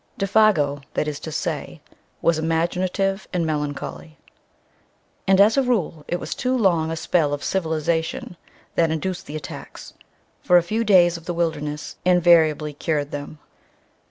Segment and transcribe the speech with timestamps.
[0.17, 1.79] Défago, that is to say,
[2.23, 4.17] was imaginative and melancholy.
[5.27, 8.35] And, as a rule, it was too long a spell of "civilization"
[8.73, 9.93] that induced the attacks,
[10.41, 13.37] for a few days of the wilderness invariably cured them.